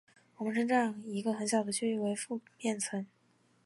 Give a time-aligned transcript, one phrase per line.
[0.37, 3.05] 我们称这样一个很小的区域为附面层。